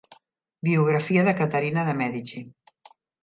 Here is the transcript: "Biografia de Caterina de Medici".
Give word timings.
"Biografia 0.67 1.25
de 1.27 1.35
Caterina 1.41 1.85
de 1.89 1.95
Medici". 2.01 2.43